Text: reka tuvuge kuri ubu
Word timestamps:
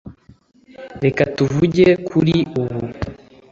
reka 1.03 1.23
tuvuge 1.35 1.85
kuri 2.07 2.35
ubu 2.61 2.79